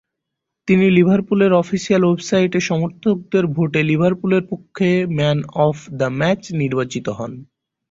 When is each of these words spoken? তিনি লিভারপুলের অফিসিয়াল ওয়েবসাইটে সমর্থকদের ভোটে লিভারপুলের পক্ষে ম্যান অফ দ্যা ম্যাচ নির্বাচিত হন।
তিনি 0.67 0.85
লিভারপুলের 0.89 1.51
অফিসিয়াল 1.53 2.01
ওয়েবসাইটে 2.05 2.59
সমর্থকদের 2.69 3.43
ভোটে 3.55 3.81
লিভারপুলের 3.83 4.43
পক্ষে 4.51 4.89
ম্যান 5.17 5.37
অফ 5.65 5.77
দ্যা 5.97 6.09
ম্যাচ 6.19 6.41
নির্বাচিত 6.61 7.07
হন। 7.17 7.31